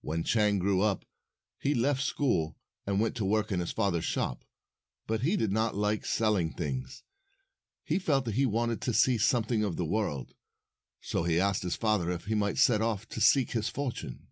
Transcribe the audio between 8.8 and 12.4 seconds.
to see something of the world. So he asked his father if he